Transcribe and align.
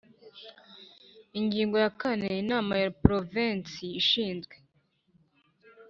Ingingo 1.39 1.75
ya 1.83 1.91
kane 1.99 2.27
Inama 2.43 2.73
ya 2.83 2.89
Porovensi 3.01 3.83
igizwe 3.99 4.55